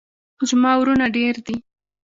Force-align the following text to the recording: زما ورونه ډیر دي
زما 0.49 0.71
ورونه 0.77 1.05
ډیر 1.15 1.35
دي 1.45 1.57